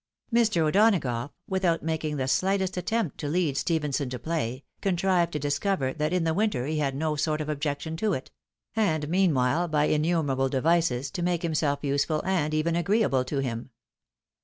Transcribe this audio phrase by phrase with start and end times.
[0.33, 0.67] Mr.
[0.67, 6.11] O'Donagough, without making the slightest attempt to lead Stephenson to play, contrived to discover that
[6.11, 8.31] in the winter he had no sort of objection to it;
[8.75, 13.69] and, meanwhile, by innu merable devices to make liimself useful and even agreeable to him.